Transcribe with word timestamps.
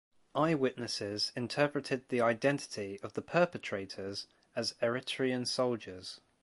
Eyewitnesses 0.33 1.31
interpreted 1.35 2.09
the 2.09 2.21
identity 2.21 2.99
of 3.03 3.13
the 3.13 3.21
perpetrators 3.21 4.25
as 4.55 4.73
Eritrean 4.81 5.45
soldiers. 5.45 6.19